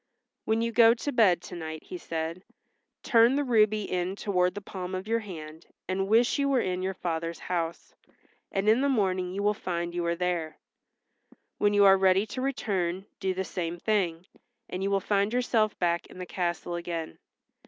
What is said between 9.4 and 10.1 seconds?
will find you